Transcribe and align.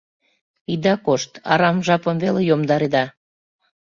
Ида 0.73 0.93
кошт, 1.05 1.31
арам 1.51 1.77
жапым 1.87 2.17
веле 2.23 2.41
йомдареда. 2.49 3.03